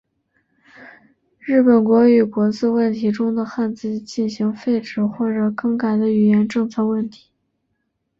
[1.37, 7.29] 日本国语国字问题中的汉字进行废止或者更改的语言政策问题。